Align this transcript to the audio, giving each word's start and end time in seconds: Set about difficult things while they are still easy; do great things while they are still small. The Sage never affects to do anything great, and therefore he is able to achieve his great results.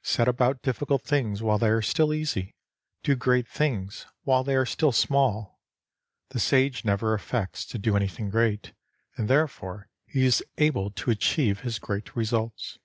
Set 0.00 0.26
about 0.26 0.62
difficult 0.62 1.02
things 1.02 1.42
while 1.42 1.58
they 1.58 1.68
are 1.68 1.82
still 1.82 2.14
easy; 2.14 2.54
do 3.02 3.14
great 3.14 3.46
things 3.46 4.06
while 4.22 4.42
they 4.42 4.56
are 4.56 4.64
still 4.64 4.92
small. 4.92 5.60
The 6.30 6.40
Sage 6.40 6.86
never 6.86 7.12
affects 7.12 7.66
to 7.66 7.78
do 7.78 7.94
anything 7.94 8.30
great, 8.30 8.72
and 9.18 9.28
therefore 9.28 9.90
he 10.06 10.24
is 10.24 10.42
able 10.56 10.90
to 10.92 11.10
achieve 11.10 11.60
his 11.60 11.78
great 11.78 12.16
results. 12.16 12.78